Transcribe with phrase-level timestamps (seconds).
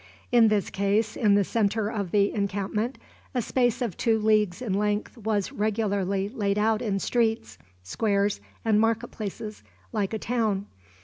[0.31, 2.97] In this case, in the centre of the encampment,
[3.35, 8.79] a space of two leagues in length was regularly laid out in streets, squares, and
[8.81, 9.61] market places,
[9.93, 10.65] like a town.